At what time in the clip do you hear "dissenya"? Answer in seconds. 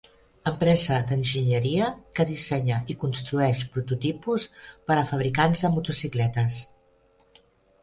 2.29-2.79